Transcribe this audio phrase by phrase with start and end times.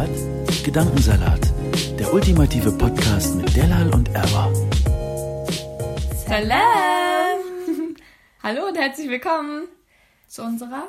[0.00, 1.52] Hört Gedankensalat,
[1.98, 4.50] der ultimative Podcast mit Delal und Erwa.
[6.26, 6.56] Salam!
[8.42, 9.68] Hallo und herzlich willkommen
[10.26, 10.88] zu unserer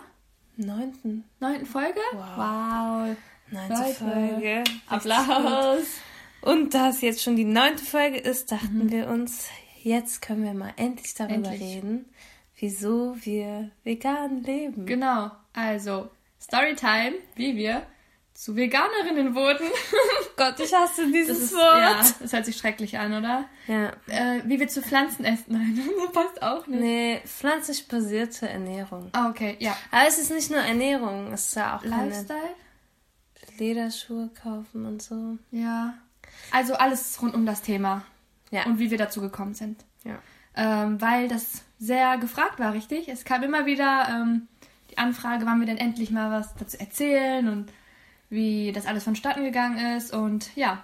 [0.56, 1.26] Neunten.
[1.42, 2.00] neunten Folge.
[2.14, 3.18] Wow.
[3.50, 3.94] Neunte Leute.
[3.96, 4.64] Folge.
[4.88, 5.88] Applaus.
[6.40, 9.50] Und da es jetzt schon die neunte Folge ist, dachten wir uns,
[9.84, 11.60] jetzt können wir mal endlich darüber Endlich.
[11.60, 12.06] reden,
[12.56, 14.86] wieso wir vegan leben.
[14.86, 16.10] Genau, also
[16.40, 17.86] Storytime, wie wir
[18.42, 19.68] zu Veganerinnen wurden.
[20.36, 21.78] Gott, ich hasse Das dieses ist, Wort.
[21.78, 23.46] ja, das hört sich schrecklich an, oder?
[23.68, 23.92] Ja.
[24.08, 25.54] Äh, wie wir zu Pflanzen essen.
[25.54, 26.82] Nein, das passt auch nicht.
[26.82, 29.10] Nee, pflanzlich basierte Ernährung.
[29.14, 29.78] Ah, okay, ja.
[29.92, 32.56] Aber es ist nicht nur Ernährung, es ist ja auch Lifestyle?
[33.60, 35.38] Lederschuhe kaufen und so.
[35.52, 35.94] Ja.
[36.50, 38.04] Also alles rund um das Thema.
[38.50, 38.66] Ja.
[38.66, 39.86] Und wie wir dazu gekommen sind.
[40.04, 40.18] Ja.
[40.56, 43.08] ähm, weil das sehr gefragt war, richtig?
[43.08, 44.48] Es kam immer wieder ähm,
[44.90, 47.72] die Anfrage, wann wir denn endlich mal was dazu erzählen und
[48.32, 50.12] wie das alles vonstatten gegangen ist.
[50.14, 50.84] Und ja,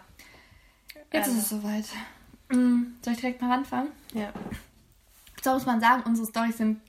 [1.11, 1.85] jetzt ist es soweit.
[2.49, 3.87] Mm, soll ich direkt mal anfangen?
[4.13, 4.31] Ja.
[5.41, 6.79] So muss man sagen, unsere Storys sind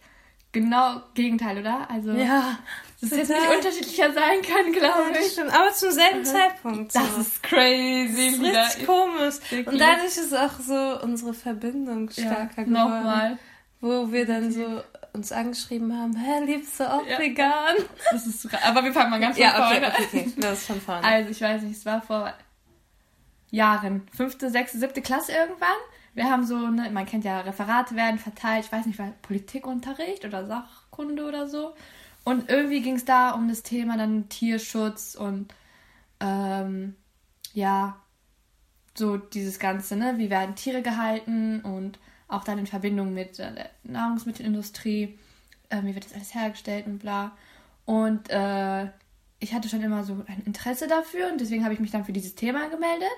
[0.53, 1.89] genau Gegenteil, oder?
[1.91, 2.59] Also, Ja.
[3.01, 5.33] dass es jetzt nicht unterschiedlicher sein kann, glaube Das ich.
[5.33, 6.95] stimmt, aber zum selben Zeitpunkt.
[6.95, 7.21] Das so.
[7.21, 8.39] ist crazy.
[8.41, 9.35] Das ist richtig komisch.
[9.51, 9.67] Wirklich.
[9.69, 12.73] Und dadurch ist auch so unsere Verbindung ja, stärker geworden.
[12.73, 13.39] nochmal.
[13.81, 17.19] Wo wir dann so uns angeschrieben haben, hä, liebst du auch Ja.
[17.19, 17.77] vegan?
[18.13, 19.93] Das ist, aber wir fangen mal ganz von Ja, okay, vorne an.
[20.05, 20.33] okay, okay.
[20.37, 21.05] Das ist von vorne.
[21.05, 22.33] Also, ich weiß nicht, es war vor
[23.51, 24.07] Jahren.
[24.15, 25.69] Fünfte, sechste, siebte Klasse irgendwann.
[26.15, 30.25] Wir haben so, ne, man kennt ja, Referate werden verteilt, ich weiß nicht, war Politikunterricht
[30.25, 31.75] oder Sachkunde oder so.
[32.25, 35.55] Und irgendwie ging es da um das Thema dann Tierschutz und
[36.21, 36.97] ähm,
[37.55, 37.97] ja,
[38.97, 40.15] so dieses Ganze, ne?
[40.19, 45.19] Wie werden Tiere gehalten und auch dann in Verbindung mit äh, der Nahrungsmittelindustrie,
[45.71, 47.33] äh, wie wird das alles hergestellt und bla.
[47.87, 48.87] Und äh,
[49.41, 52.13] ich hatte schon immer so ein Interesse dafür und deswegen habe ich mich dann für
[52.13, 53.09] dieses Thema gemeldet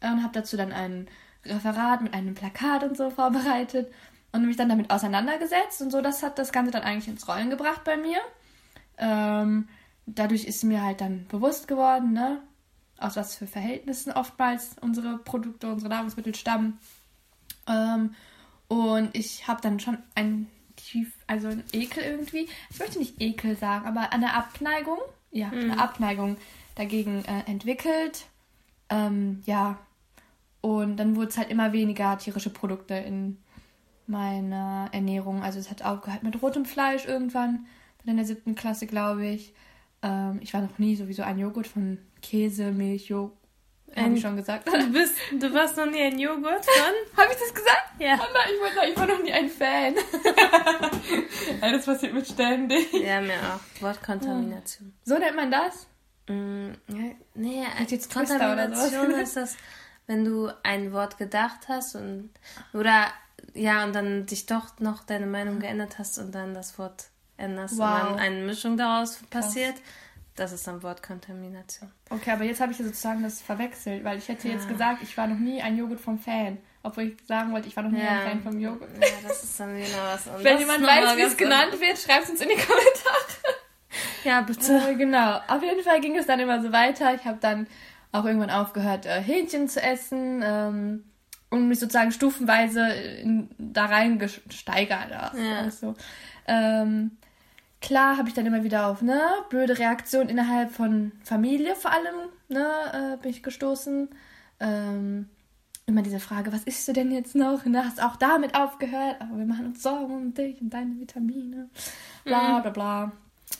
[0.00, 1.08] äh, und habe dazu dann ein
[1.44, 3.92] Referat mit einem Plakat und so vorbereitet
[4.32, 6.00] und mich dann damit auseinandergesetzt und so.
[6.00, 8.18] Das hat das Ganze dann eigentlich ins Rollen gebracht bei mir.
[8.96, 9.68] Ähm,
[10.06, 12.40] dadurch ist mir halt dann bewusst geworden, ne,
[12.98, 16.78] aus was für Verhältnissen oftmals unsere Produkte, unsere Nahrungsmittel stammen.
[17.66, 18.14] Ähm,
[18.68, 20.46] und ich habe dann schon ein
[20.76, 22.48] tief, also ein Ekel irgendwie.
[22.70, 24.98] Ich möchte nicht Ekel sagen, aber eine Abneigung,
[25.30, 26.36] ja, eine Abneigung
[26.74, 28.26] dagegen äh, entwickelt.
[28.90, 29.78] Ähm, ja,
[30.60, 33.38] und dann wurde es halt immer weniger tierische Produkte in
[34.06, 35.42] meiner Ernährung.
[35.42, 37.66] Also es hat aufgehört mit rotem Fleisch irgendwann,
[37.98, 39.52] dann in der siebten Klasse, glaube ich.
[40.02, 43.37] Ähm, ich war noch nie sowieso ein Joghurt von Käse, Milch, Joghurt.
[43.96, 44.68] Habe ich schon gesagt.
[44.68, 46.94] Du, bist, du warst noch nie ein Joghurt von?
[47.16, 47.92] Habe ich das gesagt?
[47.98, 48.18] Ja.
[48.20, 49.94] Oh nein, ich war, nein, ich war noch nie ein Fan.
[51.60, 52.92] das passiert mit ständig.
[52.92, 53.82] Ja, mir auch.
[53.82, 54.94] Wortkontamination.
[55.04, 55.86] So nennt man das?
[56.28, 59.56] Mm, ja, nee, jetzt Kontamination ist das,
[60.06, 62.30] wenn du ein Wort gedacht hast und
[62.74, 63.06] oder
[63.54, 67.06] ja und dann dich doch noch deine Meinung geändert hast und dann das Wort
[67.38, 67.86] änderst Wow.
[67.86, 69.74] und dann eine Mischung daraus passiert.
[70.38, 71.90] Das ist dann Wortkontamination.
[72.10, 75.16] Okay, aber jetzt habe ich ja sozusagen das verwechselt, weil ich hätte jetzt gesagt, ich
[75.16, 76.58] war noch nie ein Joghurt vom Fan.
[76.84, 78.88] Obwohl ich sagen wollte, ich war noch nie ein Fan vom Joghurt.
[79.00, 80.44] Ja, das ist dann wieder was anderes.
[80.44, 83.58] Wenn jemand weiß, wie es genannt wird, schreibt es uns in die Kommentare.
[84.22, 84.80] Ja, bitte.
[84.88, 85.40] Äh, genau.
[85.48, 87.14] Auf jeden Fall ging es dann immer so weiter.
[87.14, 87.66] Ich habe dann
[88.12, 91.04] auch irgendwann aufgehört, äh, Hähnchen zu essen ähm,
[91.50, 95.10] und mich sozusagen stufenweise in, da rein gesteigert.
[95.10, 95.32] Ja.
[95.62, 95.94] Also,
[96.46, 97.18] ähm,
[97.80, 99.20] klar habe ich dann immer wieder auf ne
[99.50, 104.08] blöde Reaktionen innerhalb von Familie vor allem ne äh, bin ich gestoßen.
[104.60, 105.28] Ähm,
[105.86, 107.62] immer diese Frage, was isst du denn jetzt noch?
[107.64, 111.70] Da hast auch damit aufgehört, aber wir machen uns Sorgen um dich und deine Vitamine.
[112.24, 113.12] Bla bla bla.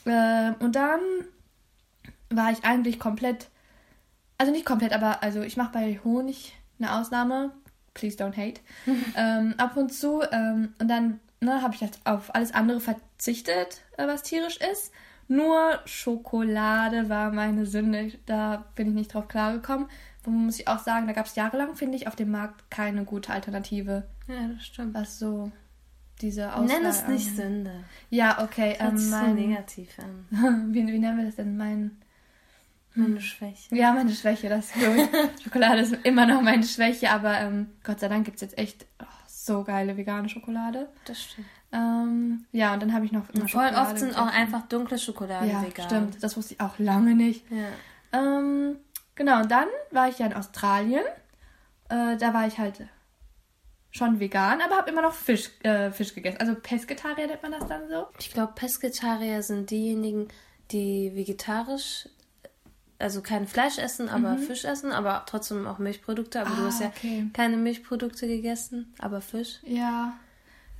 [0.04, 1.00] Ähm, und dann
[2.30, 3.48] war ich eigentlich komplett,
[4.36, 7.52] also nicht komplett, aber also ich mache bei Honig eine Ausnahme.
[7.94, 8.60] Please don't hate.
[9.16, 10.22] ähm, ab und zu.
[10.30, 14.92] Ähm, und dann ne, habe ich halt auf alles andere verzichtet, äh, was tierisch ist.
[15.28, 18.12] Nur Schokolade war meine Sünde.
[18.24, 19.88] Da bin ich nicht drauf klargekommen.
[20.24, 23.04] Wo muss ich auch sagen, da gab es jahrelang, finde ich, auf dem Markt keine
[23.04, 24.04] gute Alternative.
[24.26, 24.94] Ja, das stimmt.
[24.94, 25.52] Was so
[26.20, 27.36] diese Auswahl Nenn es nicht.
[27.36, 27.84] Sünde.
[28.10, 28.76] Ja, okay.
[28.78, 30.26] Hört Ähm, so mein, negativ an.
[30.72, 31.56] wie, wie nennen wir das denn?
[31.56, 31.96] Mein,
[32.94, 33.74] Meine Schwäche.
[33.76, 34.74] ja, meine Schwäche, das ist.
[35.44, 38.86] Schokolade ist immer noch meine Schwäche, aber ähm, Gott sei Dank gibt es jetzt echt
[39.00, 39.04] oh,
[39.48, 40.88] so geile vegane Schokolade.
[41.06, 41.46] Das stimmt.
[41.72, 44.28] Ähm, ja, und dann habe ich noch immer voll Schokolade oft sind gegessen.
[44.28, 45.86] auch einfach dunkle Schokolade Ja, vegan.
[45.86, 46.22] stimmt.
[46.22, 47.44] Das wusste ich auch lange nicht.
[47.50, 47.66] Ja.
[48.12, 48.76] Ähm,
[49.16, 51.02] genau, und dann war ich ja in Australien.
[51.90, 52.82] Äh, da war ich halt
[53.90, 56.38] schon vegan, aber habe immer noch Fisch, äh, Fisch gegessen.
[56.40, 58.06] Also Pesketarier nennt man das dann so.
[58.18, 60.28] Ich glaube, Pesketarier sind diejenigen,
[60.70, 62.08] die vegetarisch,
[62.98, 66.40] also kein Fleisch essen, aber Fisch essen, aber trotzdem auch Milchprodukte.
[66.40, 66.54] Aber Mhm.
[66.56, 67.26] Ah, du hast ja okay.
[67.32, 69.58] keine Milchprodukte gegessen, aber Fisch.
[69.64, 70.14] Ja.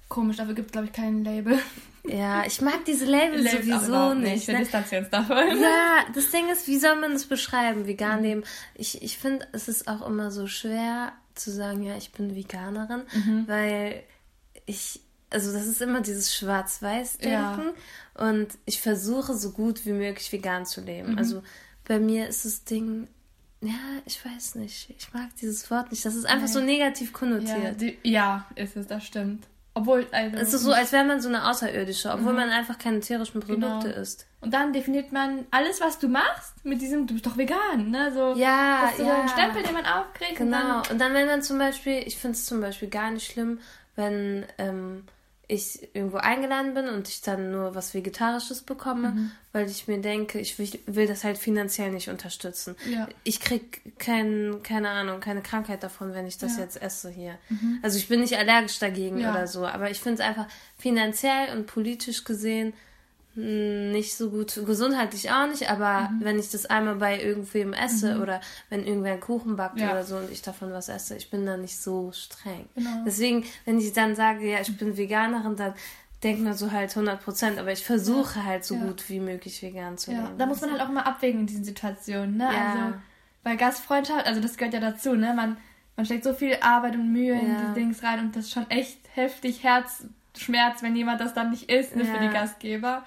[0.09, 1.59] Komisch, dafür gibt es, glaube ich, kein Label.
[2.05, 4.47] Ja, ich mag diese Labels Labels sowieso überhaupt nicht.
[4.47, 4.61] Wir ne?
[4.61, 5.37] distanzieren uns davon.
[5.61, 7.87] Ja, das Ding ist, wie soll man es beschreiben, Mhm.
[7.87, 8.45] vegan leben?
[8.75, 13.03] Ich, ich finde, es ist auch immer so schwer zu sagen, ja, ich bin Veganerin,
[13.15, 13.45] Mhm.
[13.47, 14.03] weil
[14.65, 17.71] ich, also das ist immer dieses Schwarz-Weiß-Denken
[18.15, 21.13] und ich versuche so gut wie möglich vegan zu leben.
[21.13, 21.19] Mhm.
[21.19, 21.43] Also
[21.89, 23.09] bei mir ist das Ding,
[23.61, 23.73] ja,
[24.05, 26.05] ich weiß nicht, ich mag dieses Wort nicht.
[26.05, 27.81] Das ist einfach so negativ Ja, konnotiert.
[27.81, 29.47] die, ja, ist es, das stimmt.
[29.75, 32.99] Obwohl, also, Es ist so, als wäre man so eine Außerirdische, obwohl man einfach keine
[33.01, 33.81] tierischen Produkte Mhm.
[33.83, 34.01] Genau.
[34.01, 34.27] isst.
[34.41, 38.13] Und dann definiert man alles, was du machst, mit diesem, du bist doch vegan, ne?
[38.13, 39.23] So, Ja, das ist so ja.
[39.23, 40.41] ein Stempel, den man aufkriegt.
[40.41, 40.83] Und Genau.
[40.83, 43.61] dann, Und dann, wenn man zum Beispiel, ich finde es zum Beispiel gar nicht schlimm,
[43.95, 45.05] wenn ähm,
[45.51, 49.31] ich irgendwo eingeladen bin und ich dann nur was Vegetarisches bekomme, Mhm.
[49.53, 52.77] weil ich mir denke, ich will, will das halt finanziell nicht unterstützen.
[52.91, 53.09] Ja.
[53.25, 56.57] Ich krieg kein, keine Ahnung, keine Krankheit davon, wenn ich das Ja.
[56.59, 56.63] Mhm.
[56.65, 57.39] jetzt esse hier.
[57.83, 59.31] Also ich bin nicht allergisch dagegen Ja.
[59.33, 60.47] oder so, aber ich finde es einfach
[60.77, 62.75] finanziell und politisch gesehen
[63.39, 66.25] nicht so gut, gesundheitlich auch nicht, aber Mhm.
[66.25, 69.93] wenn ich das einmal bei irgendwem esse oder wenn irgendwer einen Kuchen backt Ja.
[69.93, 72.69] oder so und ich davon was esse, ich bin da nicht so streng.
[72.75, 73.05] Genau.
[73.07, 75.75] Deswegen, wenn ich dann sage, ja, ich bin Veganerin, dann
[76.25, 78.87] denkt man so halt 100 Prozent, aber ich versuche halt so Ja.
[78.87, 80.37] gut wie möglich vegan zu leben.
[80.37, 82.49] da muss man halt auch immer abwägen in diesen Situationen, ne?
[82.49, 82.95] Also,
[83.45, 85.33] weil Gastfreundschaft, also das gehört ja dazu, ne?
[85.33, 85.59] Man,
[85.97, 88.69] man steckt so viel Arbeit und Mühe in die Dings rein und das ist schon
[88.69, 93.05] echt heftig Herzschmerz, wenn jemand das dann nicht isst, ne, für die Gastgeber.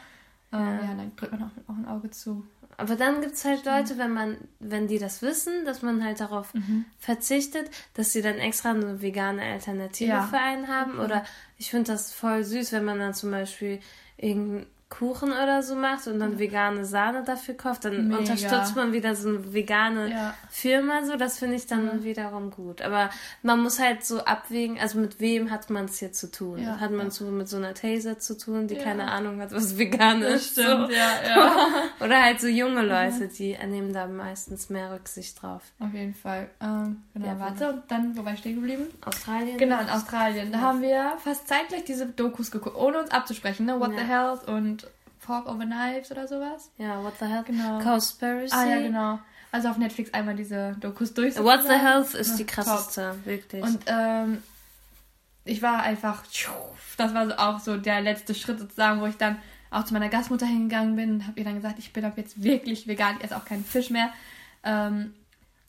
[0.53, 2.45] Ähm, ja, dann drückt man auch, auch ein Auge zu.
[2.77, 6.19] Aber dann gibt es halt Leute, wenn man, wenn die das wissen, dass man halt
[6.19, 6.85] darauf Mhm.
[6.97, 10.23] verzichtet, dass sie dann extra eine vegane Alternative Ja.
[10.23, 10.99] für einen haben.
[10.99, 11.23] Oder
[11.57, 13.79] ich finde das voll süß, wenn man dann zum Beispiel
[14.17, 18.19] irgendeinen Kuchen oder so macht und dann vegane Sahne dafür kauft, dann Mega.
[18.19, 20.33] unterstützt man wieder so eine vegane Ja.
[20.51, 21.15] Firma so.
[21.15, 22.81] Das finde ich dann wiederum gut.
[22.83, 23.09] Aber
[23.41, 26.59] man muss halt so abwägen, also mit wem hat man es hier zu tun?
[26.59, 26.79] Ja.
[26.79, 28.83] Hat man so mit so einer Taser zu tun, die Ja.
[28.83, 30.55] keine Ahnung hat, was vegan ist?
[30.55, 30.61] so.
[30.61, 31.55] ja, ja.
[32.05, 35.61] Oder halt so junge Leute, die nehmen da meistens mehr Rücksicht drauf.
[35.79, 36.49] Auf jeden Fall.
[36.61, 38.87] Ähm, genau, Ja, warte, und dann, wo war ich stehen geblieben?
[39.05, 39.57] Australien?
[39.57, 40.51] Genau, in Australien.
[40.51, 43.79] Da haben wir fast zeitgleich diese Dokus geguckt, ohne uns abzusprechen, ne?
[43.79, 44.80] What the Health und
[45.21, 46.71] Fork over Knives oder sowas.
[46.77, 47.43] Ja, What the Hell?
[47.45, 47.79] Genau.
[47.79, 48.55] Conspiracy.
[48.55, 49.19] Ah ja, genau.
[49.51, 51.37] Also auf Netflix einmal diese Dokus durch.
[51.37, 51.73] What the.
[51.73, 53.61] Health ist die krasseste, wirklich.
[53.61, 53.69] top.
[53.69, 54.43] Und ähm,
[55.45, 56.23] ich war einfach,
[56.97, 59.37] das war so auch so der letzte Schritt sozusagen, wo ich dann
[59.69, 62.41] auch zu meiner Gastmutter hingegangen bin und habe ihr dann gesagt, ich bin ab jetzt
[62.43, 64.11] wirklich vegan, ich esse auch keinen Fisch mehr.
[64.63, 65.13] Ähm,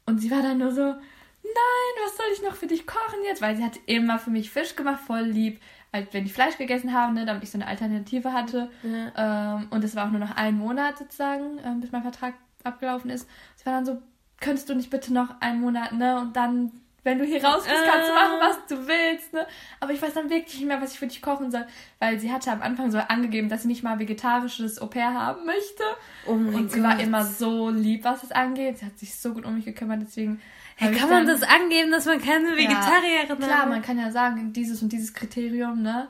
[0.07, 3.43] und sie war dann nur so, nein, was soll ich noch für dich kochen jetzt?
[3.43, 5.61] Weil sie hat immer für mich Fisch gemacht, voll lieb.
[5.93, 8.71] Halt, wenn ich Fleisch gegessen habe, ne, damit ich so eine Alternative hatte.
[9.17, 13.11] Ähm, und es war auch nur noch ein Monat sozusagen, ähm, bis mein Vertrag abgelaufen
[13.11, 13.29] ist.
[13.57, 14.01] Sie war dann so,
[14.41, 16.19] könntest du nicht bitte noch einen Monat, ne?
[16.21, 16.71] Und dann,
[17.05, 19.47] wenn du hier raus bist, kannst du machen, was du willst, ne?
[19.81, 21.67] Aber ich weiß dann wirklich nicht mehr, was ich für dich kochen soll.
[21.99, 25.45] Weil sie hatte am Anfang so angegeben, dass sie nicht mal vegetarisches Au pair haben
[25.45, 25.83] möchte.
[26.27, 26.91] oh mein Und sie Gott.
[26.91, 28.79] war immer so lieb, was es angeht.
[28.79, 30.41] Sie hat sich so gut um mich gekümmert, deswegen.
[30.77, 34.11] Hey, kann man dann- das angeben, dass man keine Vegetarierin ja, Klar, man kann ja
[34.11, 36.09] sagen, dieses und dieses Kriterium, ne?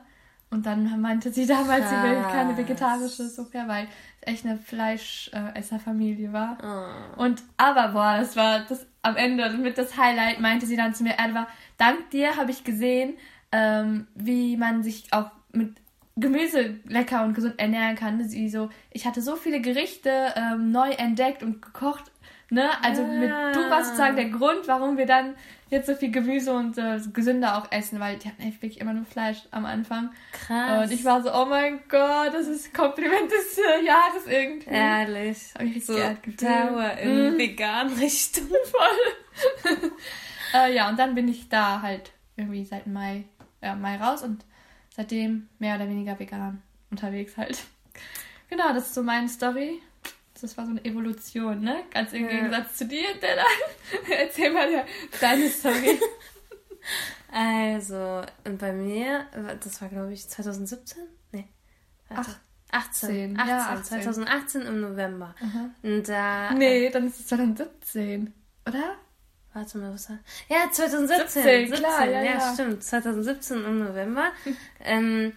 [0.51, 2.59] Und dann meinte sie damals, sie will keine Krass.
[2.59, 3.89] vegetarische Suppe, weil
[4.21, 6.59] es echt eine Fleischesserfamilie war.
[7.17, 7.23] Oh.
[7.23, 11.03] Und aber, boah, das war das am Ende mit das Highlight, meinte sie dann zu
[11.03, 13.15] mir, Edwa, dank dir habe ich gesehen,
[13.51, 15.77] ähm, wie man sich auch mit
[16.17, 18.23] Gemüse lecker und gesund ernähren kann.
[18.29, 22.12] Sie so, ich hatte so viele Gerichte ähm, neu entdeckt und gekocht.
[22.53, 22.69] Ne?
[22.85, 25.35] Also mit, du warst sozusagen der Grund, warum wir dann
[25.71, 28.93] jetzt so viel Gemüse und äh, gesünder auch essen, weil die hatten echt wirklich immer
[28.93, 30.11] nur Fleisch am Anfang.
[30.33, 30.85] Krass.
[30.85, 34.69] Und ich war so, oh mein Gott, das ist Kompliment des äh, Jahres irgendwie.
[34.69, 35.39] Ehrlich.
[35.55, 35.95] Hab richtig So.
[35.97, 37.39] Dauer in Mhm.
[37.39, 38.49] vegan Richtung.
[38.49, 39.81] Voll.
[40.55, 43.25] äh, ja, und dann bin ich da halt irgendwie seit Mai,
[43.63, 44.45] ja, Mai raus und
[44.95, 47.59] seitdem mehr oder weniger vegan unterwegs halt.
[48.51, 49.81] Genau, das ist so meine Story.
[50.43, 51.85] Das war so eine Evolution, ne?
[51.91, 53.45] Ganz im Gegensatz zu dir, der da.
[54.15, 54.85] Erzähl mal ja,
[55.21, 56.01] deine Story.
[57.35, 59.27] Also, und bei mir,
[59.63, 61.01] das war glaube ich 2017?
[61.31, 61.49] Nee.
[62.09, 62.33] Warte.
[62.71, 63.39] Ach, 18.
[63.39, 64.03] 18, 18, ja, 18.
[64.03, 65.35] 2018 im November.
[65.83, 66.53] Und da.
[66.53, 68.35] Nee, dann ist es 2017,
[68.67, 68.97] oder?
[69.55, 70.19] Warte mal, was war.
[70.49, 71.43] Ja, 2017.
[71.43, 72.53] 17, klar, ja, ja, ja.
[72.55, 72.83] stimmt.
[72.83, 74.33] 2017 im November.
[74.81, 75.33] ähm,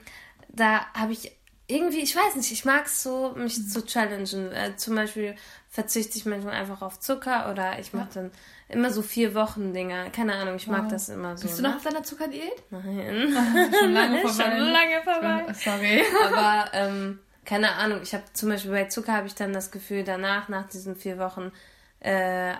[0.50, 1.31] da habe ich
[1.67, 3.67] irgendwie, ich weiß nicht, ich mag es so, mich Mhm.
[3.67, 4.51] zu challengen.
[4.51, 5.36] Äh, zum Beispiel
[5.69, 8.31] verzichte ich manchmal einfach auf Zucker oder ich mache dann
[8.69, 10.10] immer so vier Wochen Dinger.
[10.12, 10.91] Keine Ahnung, ich mag Wow.
[10.91, 11.48] das immer so.
[11.48, 11.69] Bist du ne?
[11.69, 12.53] noch auf deiner Zuckerdiät?
[12.69, 13.36] Nein.
[13.79, 14.57] Schon lange Schon vorbei.
[14.57, 15.43] lange vorbei.
[15.48, 16.03] Schon- Sorry.
[16.34, 20.03] Aber ähm, keine Ahnung, ich habe zum Beispiel bei Zucker habe ich dann das Gefühl,
[20.03, 21.51] danach, nach diesen vier Wochen,
[22.00, 22.53] äh,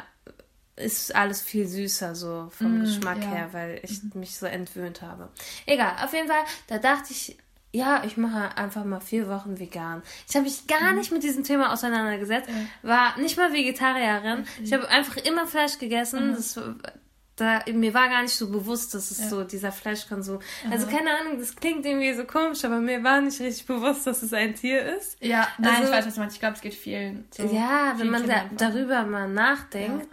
[0.78, 3.28] ist alles viel süßer so vom Geschmack Mm, ja.
[3.28, 3.32] Mhm.
[3.34, 5.30] her, weil ich mich so entwöhnt habe.
[5.66, 7.38] Egal, auf jeden Fall, da dachte ich,
[7.76, 10.02] ja, ich mache einfach mal vier Wochen vegan.
[10.30, 10.98] Ich habe mich gar Mhm.
[11.00, 12.50] nicht mit diesem Thema auseinandergesetzt,
[12.84, 14.40] war nicht mal Vegetarierin.
[14.40, 14.64] Mhm.
[14.64, 16.34] Ich habe einfach immer Fleisch gegessen.
[16.34, 16.60] Das,
[17.36, 20.40] da, mir war gar nicht so bewusst, dass es so dieser Fleischkonsum.
[20.72, 24.24] Also keine Ahnung, das klingt irgendwie so komisch, aber mir war nicht richtig bewusst, dass
[24.24, 25.18] es ein Tier ist.
[25.22, 26.36] Ja, nein, Also- ich weiß, was du meinst.
[26.38, 27.44] Ich glaube, es geht vielen so.
[27.44, 30.08] Ja, wenn Vielen man da, darüber mal nachdenkt,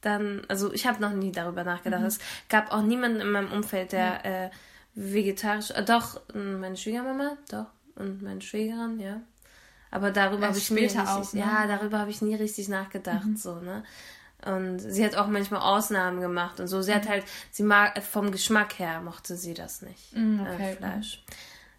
[0.00, 2.00] dann, also ich habe noch nie darüber nachgedacht.
[2.00, 2.06] Mhm.
[2.06, 2.18] Es
[2.48, 4.50] gab auch niemanden in meinem Umfeld, der äh,
[4.94, 9.20] vegetarisch, äh, doch, äh, meine Schwiegermama, doch, und meine Schwägerin, ja.
[9.90, 11.40] Aber darüber habe Erst ich nie richtig, auch, ne?
[11.40, 13.84] ja, darüber habe ich nie richtig nachgedacht, so, ne.
[14.44, 16.82] Und sie hat auch manchmal Ausnahmen gemacht und so.
[16.82, 20.72] Sie hat halt, sie mag, vom Geschmack her mochte sie das nicht, Mm, okay.
[20.72, 21.24] äh, Fleisch.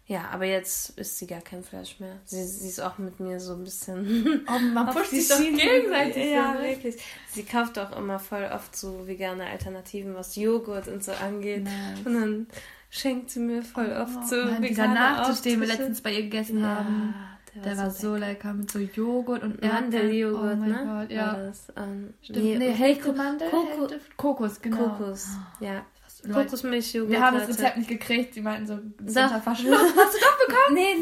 [0.08, 2.16] Ja, aber jetzt isst sie gar kein Fleisch mehr.
[2.24, 6.26] Sie, sie ist auch mit mir so ein bisschen Oh, man pusht sich doch gegenseitig.
[6.32, 6.68] Ja, so, ne?
[6.68, 6.96] wirklich.
[7.32, 11.64] Sie kauft auch immer voll oft so vegane Alternativen, was Joghurt und so angeht.
[11.64, 11.98] Nice.
[12.04, 12.46] Und dann
[12.90, 16.22] schenkt sie mir voll oft so Oh, Mann, dieser Nachtisch, den wir letztens bei ihr
[16.22, 17.14] gegessen ja, haben,
[17.54, 19.62] der der war so lecker mit so Joghurt und.
[19.62, 21.00] Mandeljoghurt, oh mein ne?
[21.00, 21.26] Gott, ja.
[21.26, 21.72] War das.
[21.76, 22.58] Ähm, Stimmt.
[22.58, 24.76] Nee, Hälfte Mandel, Koko- Hälfte Kokos, genau.
[24.76, 25.28] Kokos,
[25.60, 25.84] ja.
[26.22, 27.10] Leute, Kokosmilchjoghurt.
[27.10, 27.48] Wir haben das.
[27.48, 28.34] Rezept nicht gekriegt.
[28.34, 29.78] Sie meinten so, Verschluss.
[29.78, 30.56] Hast du doch bekommen?
[30.74, 30.96] Nee,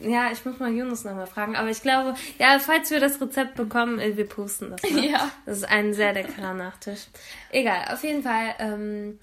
[0.00, 1.54] nee, ja, ich muss mal Jonas nochmal fragen.
[1.54, 4.82] Aber ich glaube, ja, falls wir das Rezept bekommen, äh, wir posten das.
[4.90, 5.08] Ne?
[5.10, 5.30] Ja.
[5.44, 7.08] Das ist ein sehr leckerer Nachtisch.
[7.50, 9.18] Egal, auf jeden Fall, ähm,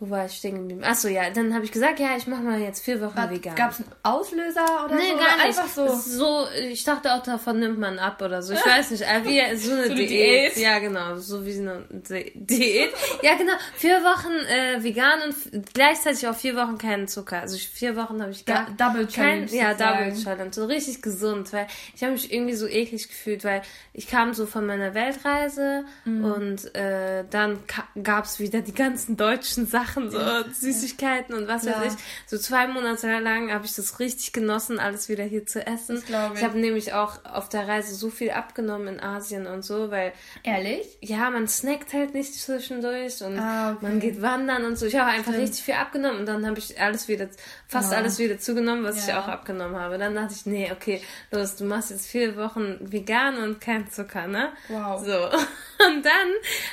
[0.00, 0.82] wo war ich stehen geblieben?
[0.82, 3.54] Achso, ja, dann habe ich gesagt, ja, ich mache mal jetzt vier Wochen vegan.
[3.54, 5.16] Gab es einen Auslöser oder Nee, so?
[5.18, 5.58] gar oder nicht.
[5.58, 5.88] Einfach so.
[5.94, 6.46] So.
[6.70, 8.54] Ich dachte auch, davon nimmt man ab oder so.
[8.54, 9.02] Ich weiß nicht.
[9.02, 10.10] äh, Wie so eine So Diät.
[10.10, 10.56] Diät.
[10.56, 11.16] Ja, genau.
[11.16, 12.90] So wie eine Di- Diät.
[13.22, 13.52] Ja, genau.
[13.76, 17.40] Vier Wochen äh, vegan und gleichzeitig auch vier Wochen keinen Zucker.
[17.40, 20.08] Also vier Wochen habe ich gar Da- Double kein, Challenge Ja, sozusagen.
[20.10, 20.52] Double Challenge.
[20.54, 23.60] So richtig gesund, weil ich habe mich irgendwie so eklig gefühlt, weil
[23.92, 26.24] ich kam so von meiner Weltreise Mhm.
[26.24, 27.58] und äh, dann
[28.02, 30.18] gab es wieder die ganzen deutschen Sachen, so
[30.52, 31.98] Süßigkeiten und was weiß ich.
[32.26, 35.96] So zwei Monate lang habe ich das richtig genossen, alles wieder hier zu essen.
[35.96, 36.38] Das glaub ich.
[36.40, 40.12] ich habe nämlich auch auf der Reise so viel abgenommen in Asien und so, weil
[40.42, 40.86] Ehrlich?
[41.00, 43.78] ja, man snackt halt nicht zwischendurch und Ah, okay.
[43.82, 44.86] man geht wandern und so.
[44.86, 47.28] Ich habe einfach richtig viel abgenommen und dann habe ich alles wieder,
[47.66, 47.98] fast Ja.
[47.98, 49.20] alles wieder zugenommen, was ich Ja.
[49.20, 49.98] auch abgenommen habe.
[49.98, 54.26] Dann dachte ich, nee, okay, los, du machst jetzt vier Wochen vegan und kein Zucker,
[54.26, 54.50] ne?
[54.68, 55.04] Wow.
[55.04, 55.12] So.
[55.82, 56.28] Und dann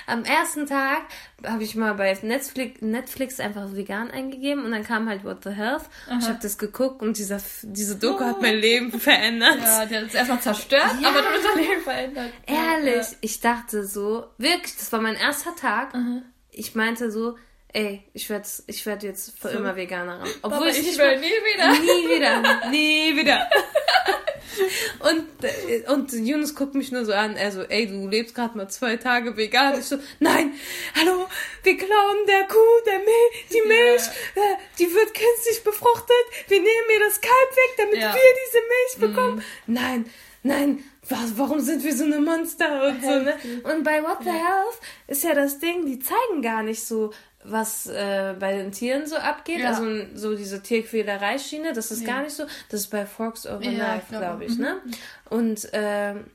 [0.05, 1.03] am ersten Tag
[1.45, 5.51] habe ich mal bei Netflix, Netflix einfach vegan eingegeben und dann kam halt What the
[5.51, 5.83] Health.
[6.09, 9.59] Und ich habe das geguckt und dieser, diese Doku hat mein Leben verändert.
[9.61, 11.09] Ja, die hat es erstmal zerstört, Ja.
[11.09, 12.31] aber du hast dein Leben verändert.
[12.45, 15.93] Ehrlich, ich dachte so, wirklich, das war mein erster Tag.
[16.51, 17.37] Ich meinte so,
[17.71, 20.27] ey, ich werde ich werd jetzt für immer Veganerin.
[20.41, 21.71] Obwohl Aber ich, ich nicht will nie wieder.
[21.71, 22.69] Nie wieder.
[22.69, 23.49] Nie wieder.
[25.09, 28.57] Und, äh, und Yunus guckt mich nur so an, er so, ey, du lebst gerade
[28.57, 29.79] mal zwei Tage vegan.
[29.79, 30.53] Ich so, nein,
[30.95, 31.27] hallo,
[31.63, 34.01] wir klauen der Kuh der Milch, die Milch,
[34.35, 38.13] äh, die wird künstlich befruchtet, wir nehmen ihr das Kalb weg, damit Ja.
[38.13, 39.43] wir diese Milch bekommen.
[39.67, 40.09] Nein,
[40.43, 43.37] nein, was, warum sind wir so eine Monster und so, ne?
[43.63, 47.11] Und bei What the Health ist ja das Ding, die zeigen gar nicht so,
[47.43, 49.59] was äh, bei den Tieren so abgeht.
[49.59, 49.69] Ja.
[49.69, 49.83] Also
[50.15, 52.43] so diese Tierquälerei-Schiene, das ist gar nicht so.
[52.69, 54.77] Das ist bei Forks Over Ja, Knife, glaube, glaube ich, ne?
[55.29, 56.25] Und ähm,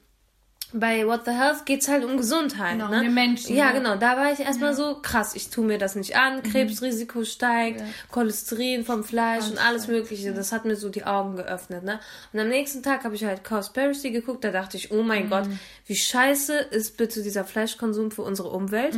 [0.74, 3.02] bei What the Health geht's halt um Gesundheit, Genau, ne?
[3.02, 3.78] um Menschen, Ja, ne?
[3.78, 3.96] genau.
[3.96, 8.84] Da war ich erstmal so, krass, ich tue mir das nicht an, Krebsrisiko steigt, Cholesterin
[8.86, 10.32] vom Fleisch und alles mögliche.
[10.32, 12.00] Das hat mir so die Augen geöffnet, ne?
[12.32, 15.44] Und am nächsten Tag habe ich halt Cowspiracy geguckt, da dachte ich, oh mein Gott,
[15.86, 18.96] wie scheiße ist bitte dieser Fleischkonsum für unsere Umwelt.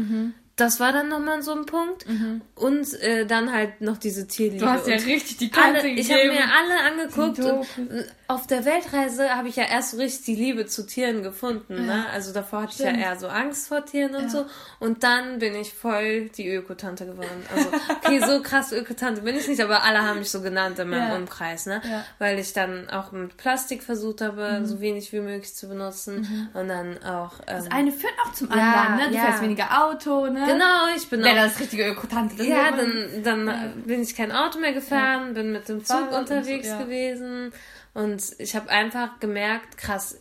[0.56, 2.06] Das war dann nochmal so ein Punkt.
[2.54, 4.64] Und äh, dann halt noch diese Tierliebe.
[4.64, 8.46] Du hast ja richtig die Kante alle, Ich habe mir alle angeguckt und äh, auf
[8.46, 11.84] der Weltreise habe ich ja erst so richtig die Liebe zu Tieren gefunden.
[11.87, 12.06] Ne?
[12.12, 12.99] Also davor hatte ich Stimmt.
[13.00, 14.28] ja eher so Angst vor Tieren und Ja.
[14.28, 14.46] so.
[14.80, 17.44] Und dann bin ich voll die Ökotante geworden.
[17.54, 17.68] Also,
[18.02, 21.11] okay, so krass Ökotante bin ich nicht, aber alle haben mich so genannt in meinem
[21.11, 21.16] Ja.
[21.16, 21.82] Umkreis, ne?
[21.88, 22.04] Ja.
[22.18, 26.49] Weil ich dann auch mit Plastik versucht habe, so wenig wie möglich zu benutzen.
[26.54, 27.40] Und dann auch.
[27.46, 29.08] Ähm, Das eine führt auch zum Ja, anderen, ne?
[29.11, 29.23] Du ja.
[29.26, 30.43] fährst weniger Auto, ne?
[30.46, 31.36] Genau, ich bin Ja, auch.
[31.36, 32.36] das richtige Ökotante.
[32.36, 36.20] Das Ja, dann, dann bin ich kein Auto mehr gefahren, bin mit dem Zug Fahrrad
[36.20, 36.82] und so, unterwegs ja.
[36.82, 37.52] gewesen
[37.94, 40.18] und ich habe einfach gemerkt, krass,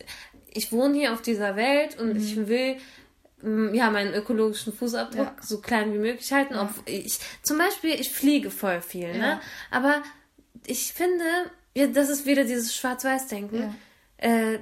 [0.52, 2.76] ich wohne hier auf dieser Welt und ich will
[3.42, 5.36] mm, ja meinen ökologischen Fußabdruck Mhm.
[5.36, 5.42] Ja.
[5.42, 6.54] so klein wie möglich halten.
[6.56, 9.18] Ob ich zum Beispiel ich fliege voll viel, ne?
[9.18, 9.40] Ja.
[9.70, 10.02] Aber
[10.66, 11.24] ich finde,
[11.76, 13.74] ja, das ist wieder dieses Schwarz-Weiß-Denken.
[14.18, 14.58] Äh,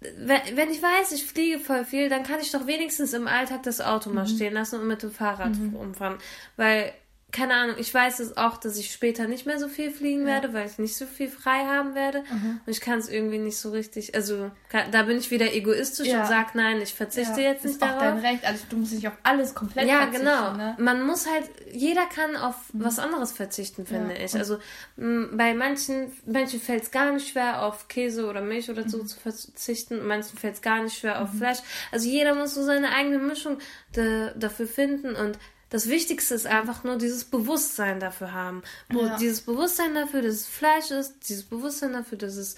[0.00, 3.62] wenn, wenn ich weiß, ich fliege voll viel, dann kann ich doch wenigstens im Alltag
[3.64, 4.14] das Auto Mhm.
[4.16, 6.18] mal stehen lassen und mit dem Fahrrad umfahren.
[6.56, 6.92] Weil,
[7.30, 10.54] keine Ahnung, ich weiß es auch, dass ich später nicht mehr so viel fliegen werde,
[10.54, 12.22] weil ich nicht so viel frei haben werde.
[12.30, 12.60] Mhm.
[12.64, 16.08] Und ich kann es irgendwie nicht so richtig, also kann, da bin ich wieder egoistisch
[16.08, 16.22] Ja.
[16.22, 18.20] und sage, nein, ich verzichte Ja, jetzt ist nicht auch darauf.
[18.22, 18.46] dein Recht.
[18.46, 20.52] Also du musst nicht auf alles komplett Ja, verzichten, genau.
[20.56, 20.74] Ne?
[20.78, 24.24] Man muss halt, jeder kann auf was anderes verzichten, finde Ja.
[24.24, 24.34] ich.
[24.34, 24.58] Also
[24.96, 28.88] m, bei manchen Menschen fällt es gar nicht schwer, auf Käse oder Milch oder Mhm.
[28.88, 30.06] so zu verzichten.
[30.06, 31.58] Manchen fällt es gar nicht schwer, auf Fleisch.
[31.92, 33.58] Also jeder muss so seine eigene Mischung
[33.92, 35.38] da, dafür finden und
[35.70, 38.62] das Wichtigste ist einfach nur dieses Bewusstsein dafür haben.
[38.90, 39.16] Wo Ja.
[39.18, 42.56] Dieses Bewusstsein dafür, dass es Fleisch ist, dieses Bewusstsein dafür, dass es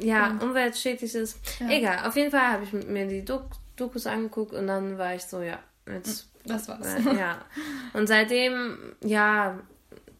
[0.00, 1.38] ja, umweltschädlich ist.
[1.68, 5.24] Egal, auf jeden Fall habe ich mir die Dok Dokus angeguckt und dann war ich
[5.24, 6.94] so, ja, jetzt Das war's.
[6.94, 7.44] äh, ja.
[7.92, 9.58] Und seitdem, ja,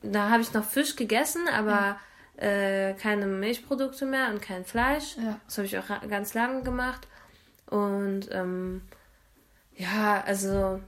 [0.03, 1.99] da habe ich noch Fisch gegessen, aber
[2.37, 5.17] äh, keine Milchprodukte mehr und kein Fleisch.
[5.17, 5.41] Ja.
[5.47, 7.09] Das habe ich auch ganz lange gemacht.
[7.67, 8.83] Und ähm,
[9.75, 10.81] ja, also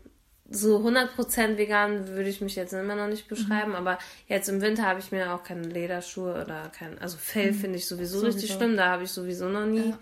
[0.50, 4.84] so 100% vegan würde ich mich jetzt immer noch nicht beschreiben, aber jetzt im Winter
[4.84, 8.58] habe ich mir auch keine Lederschuhe oder kein, also Fell finde ich sowieso, richtig Sowieso.
[8.58, 9.94] schlimm, da habe ich sowieso noch nie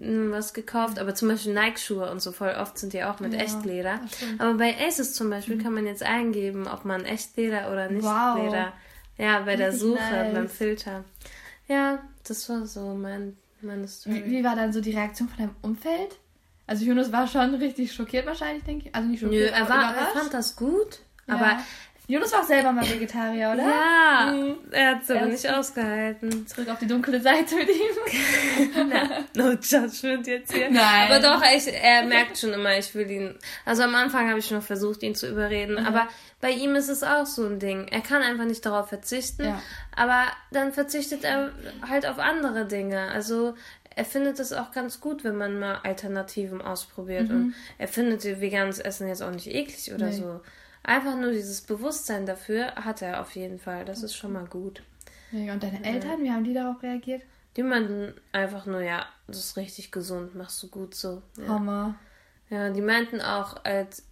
[0.00, 3.32] mm, was gekauft, aber zum Beispiel Nike-Schuhe und so voll oft sind die auch mit
[3.32, 4.00] Ja, Echtleder.
[4.38, 8.36] Aber bei Aces zum Beispiel kann man jetzt eingeben, ob man Echtleder oder nicht Wow.
[8.44, 8.72] Leder.
[9.18, 10.32] Ja, bei der Richtig Suche, nice.
[10.34, 11.04] beim Filter.
[11.68, 14.22] Ja, das war so mein, meine Story.
[14.26, 16.18] Wie, wie war dann so die Reaktion von deinem Umfeld?
[16.66, 18.94] Also Jonas war schon richtig schockiert wahrscheinlich, denke ich.
[18.94, 21.34] Also nicht Nö, schockiert, er, aber war, er fand das gut, Ja.
[21.34, 21.58] aber
[22.08, 23.62] Jonas war auch selber mal Vegetarier, oder?
[23.64, 24.56] ja, Mhm.
[24.70, 26.46] er hat es aber Er nicht ausgehalten.
[26.46, 28.94] Zurück auf die dunkle Seite mit ihm.
[29.34, 30.70] No judgment jetzt hier.
[30.70, 31.10] Nein.
[31.10, 33.34] Aber doch, ich, er merkt schon immer, ich will ihn.
[33.64, 35.80] Also am Anfang habe ich noch versucht, ihn zu überreden.
[35.80, 35.86] Mhm.
[35.86, 36.08] Aber
[36.40, 37.88] bei ihm ist es auch so ein Ding.
[37.88, 39.44] Er kann einfach nicht darauf verzichten.
[39.44, 39.60] Ja.
[39.96, 41.50] Aber dann verzichtet er
[41.88, 43.08] halt auf andere Dinge.
[43.08, 43.54] Also
[43.96, 47.28] er findet es auch ganz gut, wenn man mal Alternativen ausprobiert.
[47.30, 50.12] Und er findet veganes Essen jetzt auch nicht eklig oder Mhm.
[50.12, 50.18] Nee.
[50.18, 50.40] so.
[50.84, 53.84] Einfach nur dieses Bewusstsein dafür hat er auf jeden Fall.
[53.84, 54.82] Das ist schon mal gut.
[55.32, 57.22] Ja, Und deine Eltern, wie haben die darauf reagiert?
[57.56, 61.22] Die meinten einfach nur, ja, das ist richtig gesund, machst du gut so.
[61.38, 61.48] Ja.
[61.48, 61.94] Hammer.
[62.50, 64.06] Ja, die meinten auch, als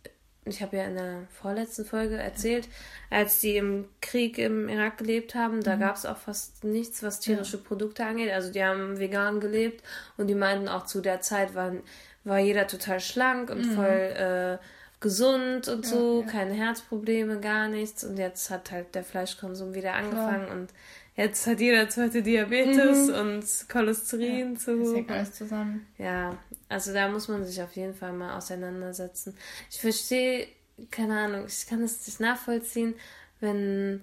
[0.46, 2.68] ich habe ja in der vorletzten Folge erzählt,
[3.10, 5.62] als die im Krieg im Irak gelebt haben, Mhm.
[5.64, 8.30] da gab es auch fast nichts, was tierische Produkte angeht.
[8.32, 9.82] Also die haben vegan gelebt
[10.16, 11.80] und die meinten auch zu der Zeit waren,
[12.24, 14.58] war jeder total schlank und voll äh,
[15.00, 16.26] gesund und so, Mhm.
[16.26, 16.32] ja.
[16.32, 18.04] keine Herzprobleme, gar nichts.
[18.04, 20.68] Und jetzt hat halt der Fleischkonsum wieder angefangen und
[21.16, 24.94] jetzt hat jeder zweite Diabetes und Cholesterin Das zu.
[24.94, 25.86] hängt alles zusammen.
[25.98, 26.36] Ja,
[26.68, 29.36] also da muss man sich auf jeden Fall mal auseinandersetzen.
[29.70, 30.46] Ich verstehe,
[30.90, 32.94] keine Ahnung, ich kann es nicht nachvollziehen,
[33.40, 34.02] wenn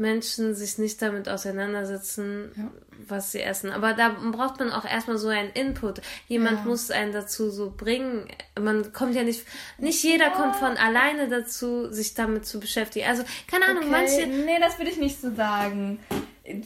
[0.00, 2.70] Menschen sich nicht damit auseinandersetzen, Ja.
[3.08, 3.70] was sie essen.
[3.70, 6.00] Aber da braucht man auch erstmal so einen Input.
[6.28, 6.64] Jemand Ja.
[6.66, 8.28] muss einen dazu so bringen.
[8.58, 9.44] Man kommt ja nicht,
[9.78, 13.06] nicht jeder kommt von alleine dazu, sich damit zu beschäftigen.
[13.08, 15.98] Also, keine Ahnung, Okay, manche, nee, das würde ich nicht so sagen.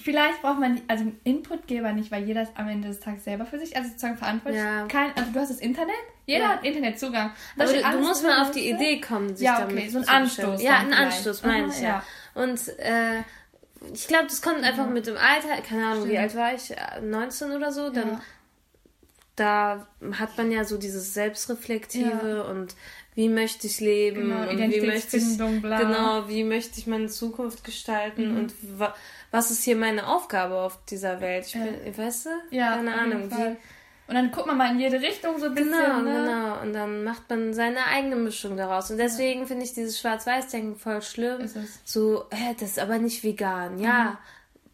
[0.02, 3.46] Vielleicht braucht man, also einen Inputgeber nicht, weil jeder ist am Ende des Tages selber
[3.46, 4.62] für sich, also sozusagen verantwortlich.
[4.62, 4.86] Ja.
[4.86, 5.94] Kein, also du hast das Internet,
[6.26, 6.48] jeder Ja.
[6.50, 7.32] hat Internetzugang.
[7.56, 8.70] Aber Soll du, musst mal auf die?
[8.70, 10.62] Idee kommen, sich Ja, okay, damit so ein zu Anstoß.
[10.62, 10.92] Ja, ein.
[10.92, 12.02] Anstoß, meine ich ja.
[12.34, 12.42] ja.
[12.42, 13.20] Und äh,
[13.92, 15.60] ich glaube, das kommt einfach mit dem Alter.
[15.62, 16.20] Keine Ahnung, wie Stimmt.
[16.22, 16.70] alt war ich?
[16.70, 17.90] Äh, 19 oder so?
[17.90, 18.20] Dann Ja.
[19.36, 19.86] da
[20.18, 22.76] hat man ja so dieses Selbstreflektive und
[23.14, 25.78] wie möchte ich leben Genau, und wie möchte ich bla.
[25.78, 28.36] genau wie möchte ich meine Zukunft gestalten Mhm.
[28.38, 28.94] und wa
[29.30, 31.64] was ist hier meine Aufgabe auf dieser Welt ich Ja.
[31.64, 33.56] bin, weißt du Ja, keine Ahnung wie
[34.08, 35.72] Und dann guckt man mal in jede Richtung so ein bisschen.
[35.72, 36.12] Genau, ne?
[36.26, 36.60] genau.
[36.60, 38.90] Und dann macht man seine eigene Mischung daraus.
[38.90, 41.48] Und deswegen finde ich dieses Schwarz-Weiß-Denken voll schlimm.
[41.84, 43.78] So, hä, das ist aber nicht vegan.
[43.78, 44.18] Ja,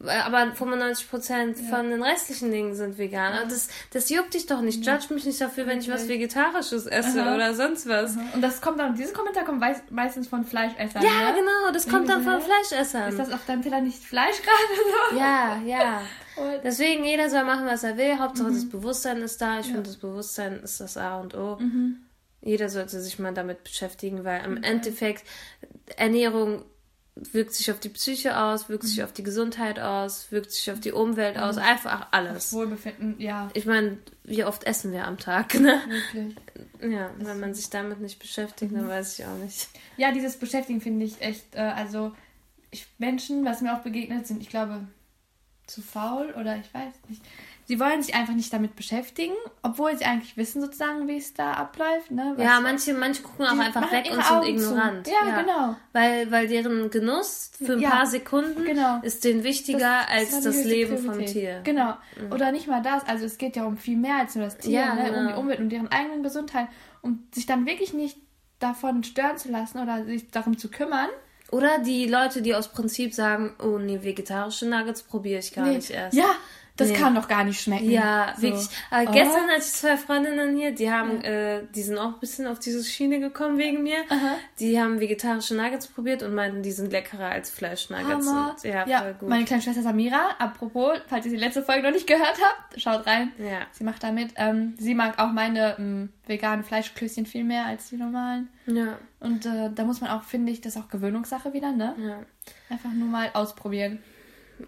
[0.01, 3.33] aber 95% von den restlichen Dingen sind vegan.
[3.33, 4.85] Aber das, das juckt dich doch nicht.
[4.85, 7.35] Judge mich nicht dafür, wenn ich was Vegetarisches esse Aha.
[7.35, 8.15] oder sonst was.
[8.33, 11.03] Und das kommt dann, dieses Kommentar kommt meist- meistens von Fleischessern.
[11.03, 11.35] Ja, ne?
[11.35, 12.39] genau, das kommt dann von?
[12.41, 13.09] Fleischessern.
[13.09, 14.81] Ist das auf deinem Teller nicht Fleisch gerade
[15.11, 15.17] so?
[15.17, 16.01] Ja, ja.
[16.37, 18.17] Und- Deswegen, jeder soll machen, was er will.
[18.19, 18.53] Hauptsache, Mhm.
[18.55, 19.59] das Bewusstsein ist da.
[19.59, 21.57] Ich finde, das Bewusstsein ist das A und O.
[21.59, 21.97] Mhm.
[22.41, 25.25] Jeder sollte sich mal damit beschäftigen, weil im Endeffekt
[25.97, 26.63] Ernährung
[27.33, 28.87] wirkt sich auf die Psyche aus, wirkt Mhm.
[28.87, 31.57] sich auf die Gesundheit aus, wirkt sich auf die Umwelt aus.
[31.57, 32.53] Einfach alles.
[32.53, 35.81] Wohlbefinden, ja, Ich meine, wie oft essen wir am Tag, ne?
[35.87, 36.35] wirklich.
[36.81, 38.77] Ja, wenn man sich damit nicht beschäftigt, Mhm.
[38.77, 39.67] dann weiß ich auch nicht.
[39.97, 42.13] Ja, dieses Beschäftigen finde ich echt, äh, also
[42.71, 44.87] ich, Menschen, was mir auch begegnet, sind, ich glaube,
[45.69, 47.21] zu faul oder ich weiß nicht.
[47.65, 51.53] Sie wollen sich einfach nicht damit beschäftigen, obwohl sie eigentlich wissen sozusagen, wie es da
[51.53, 52.09] abläuft.
[52.09, 52.33] Ne?
[52.35, 54.69] Was- Ja, manche, manche gucken auch einfach weg und sind Augen zu.
[54.71, 55.07] ignorant.
[55.07, 55.75] Ja, genau.
[55.93, 58.99] Weil, weil deren Genuss für ein Ja, paar Sekunden genau.
[59.03, 61.23] ist denen wichtiger als war die das Leben vom.
[61.23, 61.61] Tier.
[61.63, 61.93] Genau.
[62.31, 63.05] Oder nicht mal das.
[63.07, 65.01] Also es geht ja um viel mehr als nur das Tier, Ja, ne?
[65.09, 65.27] um genau.
[65.31, 66.67] die Umwelt, um deren eigenen Gesundheit.
[67.03, 68.17] Um sich dann wirklich nicht
[68.57, 71.07] davon stören zu lassen oder sich darum zu kümmern.
[71.51, 75.75] Oder die Leute, die aus Prinzip sagen, oh nee, vegetarische Nuggets probiere ich gar Nee.
[75.77, 76.15] nicht erst.
[76.15, 76.29] Ja,
[76.79, 76.95] das Nee.
[76.95, 77.89] kann doch gar nicht schmecken.
[77.89, 78.41] Ja, So.
[78.43, 78.67] wirklich.
[78.89, 79.13] Aber Oh.
[79.13, 82.59] gestern hatte ich zwei Freundinnen hier, die haben, äh, die sind auch ein bisschen auf
[82.59, 83.97] diese Schiene gekommen wegen mir.
[84.59, 88.63] Die haben vegetarische Nuggets probiert und meinten, die sind leckerer als Fleischnuggets.
[88.63, 89.29] Ja, ja, voll gut.
[89.29, 93.05] meine kleine Schwester Samira, apropos, falls ihr die letzte Folge noch nicht gehört habt, schaut
[93.07, 93.31] rein.
[93.37, 93.61] Ja.
[93.71, 94.31] Sie macht da mit.
[94.35, 98.49] Ähm, sie mag auch meine ähm, veganen Fleischklößchen viel mehr als die normalen.
[98.67, 101.95] ja, Und äh, da muss man auch, finde ich, das ist auch Gewöhnungssache wieder, ne?
[101.99, 102.19] ja.
[102.69, 103.99] Einfach nur mal ausprobieren.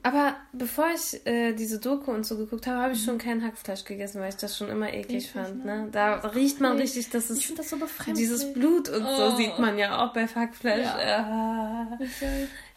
[0.03, 3.83] Aber bevor ich äh, diese Doku und so geguckt habe, habe ich schon kein Hackfleisch
[3.83, 5.65] gegessen, weil ich das schon immer eklig, Eklig, fand.
[5.65, 5.83] ne?
[5.83, 5.87] Ne?
[5.91, 8.17] Da riecht man richtig, dass es Ich finde das so befremdlich.
[8.27, 9.35] dieses Blut und so Oh.
[9.35, 10.85] sieht man ja auch bei Hackfleisch.
[10.85, 10.99] Ja.
[11.01, 11.97] Ja.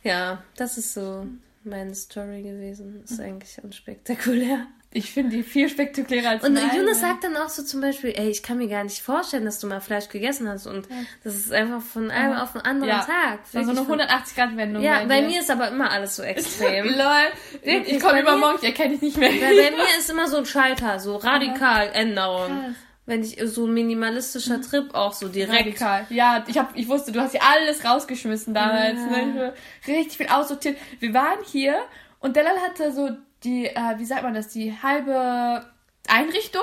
[0.03, 1.27] ja, das ist so
[1.65, 3.03] meine Story gewesen.
[3.05, 4.67] Ist eigentlich unspektakulär.
[4.97, 6.77] Ich finde die viel spektakulärer als Und meine.
[6.77, 9.59] Jonas sagt dann auch so zum Beispiel, ey, ich kann mir gar nicht vorstellen, dass
[9.59, 10.69] du mal Fleisch gegessen hast.
[10.69, 10.87] Und
[11.25, 13.01] das ist einfach von einem auf den anderen ja.
[13.01, 13.41] Tag.
[13.53, 14.83] War so eine von- 180-Grad-Wendung.
[14.85, 16.87] Ja, bei mir ist aber immer alles so extrem.
[16.87, 17.27] Lol.
[17.63, 19.31] Ich komme bei übermorgen, ich erkenne dich nicht mehr.
[19.31, 22.47] Weil bei mir ist immer so ein Schalter, so radikal Änderung.
[22.47, 22.75] Krass.
[23.07, 25.61] Wenn ich so ein minimalistischer Trip auch so direkt.
[25.61, 26.07] Radikal.
[26.09, 28.99] Ja, ich, hab, ich wusste, du hast hier alles rausgeschmissen damals.
[28.99, 29.27] Ja.
[29.27, 29.55] Ne?
[29.87, 30.79] Richtig viel aussortiert.
[31.01, 31.83] Wir waren hier
[32.21, 33.11] und Delal hatte so
[33.43, 35.67] die, äh, wie sagt man das, die halbe
[36.09, 36.63] Einrichtung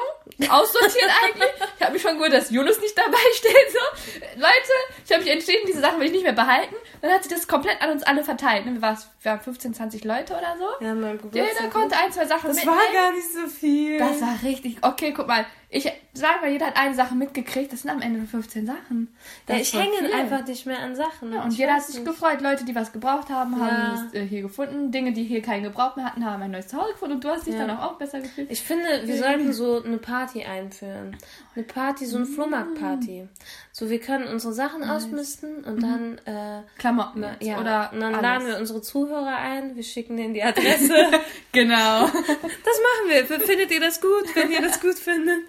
[0.49, 1.49] aussortiert eigentlich.
[1.77, 3.51] Ich habe mich schon gewundert, dass Jonas nicht dabei steht.
[3.71, 4.21] So.
[4.39, 4.73] Leute,
[5.05, 6.75] ich habe mich entschieden, diese Sachen will ich nicht mehr behalten.
[7.01, 8.65] Dann hat sie das komplett an uns alle verteilt.
[8.65, 8.73] Ne?
[8.75, 10.85] Wir, waren 15, 20 Leute oder so.
[10.85, 11.71] Ja, mein Jeder Geburtstag.
[11.71, 12.77] konnte ein, zwei Sachen das mitnehmen.
[12.77, 13.97] war gar nicht so viel.
[13.99, 14.77] Das war richtig.
[14.81, 15.45] Okay, guck mal.
[15.73, 17.71] Ich sag mal, jeder hat eine Sache mitgekriegt.
[17.71, 19.15] Das sind am Ende nur 15 Sachen.
[19.45, 20.13] Das ja, ich hänge viel.
[20.13, 21.31] einfach nicht mehr an Sachen.
[21.33, 22.05] Ja, und Ich jeder hat sich nicht.
[22.05, 22.41] gefreut.
[22.41, 24.91] Leute, die was gebraucht haben, haben es äh, hier gefunden.
[24.91, 27.15] Dinge, die hier keinen Gebrauch mehr hatten, haben ein neues Zuhause gefunden.
[27.15, 28.51] Und du hast dich dann auch, auch besser gefühlt.
[28.51, 31.17] Ich finde, wir sollten so eine Party einführen.
[31.55, 33.27] Eine Party, so eine Flohmarktparty.
[33.71, 38.13] So, wir können unsere Sachen ausmisten und dann, äh, Klamotten na, ja, oder und dann
[38.13, 38.21] alles.
[38.21, 40.93] laden wir unsere Zuhörer ein, wir schicken denen die Adresse.
[41.53, 42.05] Genau.
[42.05, 43.25] das machen wir.
[43.25, 45.39] Findet ihr das gut, wenn ihr das gut findet?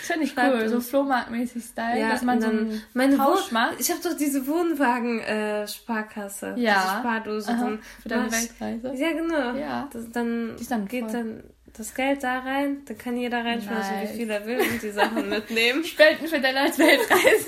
[0.00, 0.66] Das finde ich Schreibt cool.
[0.70, 0.88] So uns.
[0.88, 3.74] Flohmarktmäßig Style, dass man so einen meine Tausch Wohn- macht.
[3.78, 6.54] Ich habe doch diese Wohnwagen-Sparkasse.
[6.56, 6.80] Ja.
[6.82, 7.50] Diese Spardose.
[7.50, 8.94] Aha, Dann für deine Weltreise.
[8.94, 9.54] Ja, genau.
[9.58, 9.88] Ja.
[9.92, 11.12] Das, dann, Die ist dann geht voll.
[11.12, 11.42] dann
[11.76, 14.12] das Geld da rein, dann kann jeder reinschmeißen, Nice.
[14.12, 15.84] wie viel er will und die Sachen mitnehmen.
[15.84, 17.46] Spenden für deine Weltreise.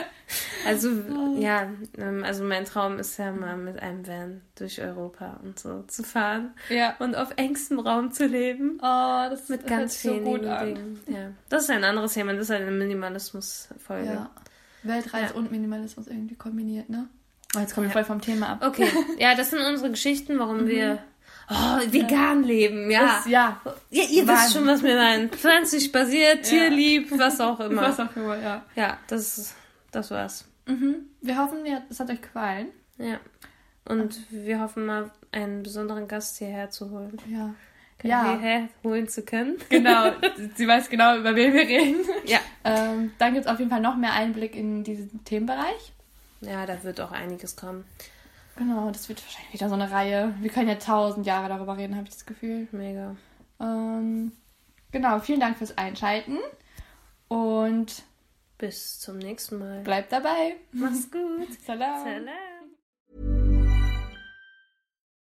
[0.66, 0.90] Also,
[1.38, 5.82] ja, ähm, also mein Traum ist ja mal mit einem Van durch Europa und so
[5.84, 6.94] zu fahren ja.
[6.98, 8.78] und auf engstem Raum zu leben.
[8.82, 10.66] Oh, das Mit ganz so vielen gut an.
[10.74, 11.00] Dingen.
[11.08, 11.30] Ja.
[11.48, 14.12] Das ist ein anderes Thema, das ist eine Minimalismus-Folge.
[14.12, 14.30] Ja.
[14.82, 15.38] Weltreise Ja.
[15.38, 17.08] und Minimalismus irgendwie kombiniert, ne?
[17.56, 18.64] Oh, jetzt kommen wir voll vom Thema ab.
[18.64, 18.86] Okay,
[19.18, 20.98] ja, das sind unsere Geschichten, warum wir
[21.50, 23.00] oh, vegan leben, ja.
[23.00, 23.60] Das, ja.
[23.90, 24.52] ja ihr wisst Wahnsinn.
[24.52, 25.30] schon, was wir meinen.
[25.30, 27.82] Pflanzlich basiert, tierlieb, was auch immer.
[27.82, 28.64] Was auch immer, ja.
[28.74, 29.54] Ja, das,
[29.90, 30.44] das war's.
[30.66, 31.06] Mhm.
[31.20, 32.68] Wir hoffen, ja, es hat euch gefallen.
[32.98, 33.18] Ja.
[33.84, 37.18] Und wir hoffen mal, einen besonderen Gast hierher zu holen.
[37.28, 37.54] Ja.
[38.02, 39.58] Ja, Hierher holen zu können.
[39.68, 40.12] genau.
[40.56, 42.00] Sie weiß genau, über wen wir reden.
[42.24, 42.38] Ja.
[42.64, 45.92] Ähm, dann gibt es auf jeden Fall noch mehr Einblick in diesen Themenbereich.
[46.40, 47.84] Ja, da wird auch einiges kommen.
[48.60, 50.34] Genau, das wird wahrscheinlich wieder so eine Reihe.
[50.38, 52.68] Wir können ja tausend Jahre darüber reden, habe ich das Gefühl.
[52.72, 53.16] Mega.
[53.58, 54.32] Ähm,
[54.92, 56.36] genau, vielen Dank fürs Einschalten
[57.28, 58.02] und
[58.58, 59.80] Bis zum nächsten Mal.
[59.80, 60.56] bleibt dabei.
[60.72, 61.48] Mach's gut.
[61.64, 62.04] Salam.
[62.04, 63.56] Salam.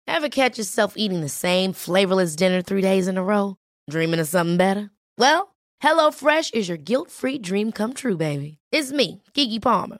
[0.06, 3.56] Ever catch yourself eating the same flavorless dinner three days in a row?
[3.90, 4.90] Dreaming of something better?
[5.18, 8.58] Well, HelloFresh is your guilt free dream come true, baby.
[8.74, 10.00] It's me, Kiki Palmer.